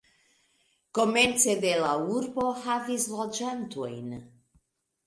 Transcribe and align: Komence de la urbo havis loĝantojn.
Komence 0.99 1.55
de 1.67 1.75
la 1.83 1.91
urbo 2.17 2.47
havis 2.65 3.07
loĝantojn. 3.15 4.15